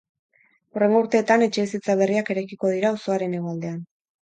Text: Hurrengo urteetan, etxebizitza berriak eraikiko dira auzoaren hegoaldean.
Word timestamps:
Hurrengo 0.75 1.01
urteetan, 1.03 1.45
etxebizitza 1.49 1.97
berriak 2.01 2.33
eraikiko 2.37 2.75
dira 2.75 2.93
auzoaren 2.95 3.39
hegoaldean. 3.41 3.81